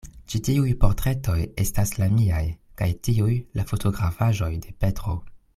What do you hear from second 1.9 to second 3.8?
la miaj; kaj tiuj, la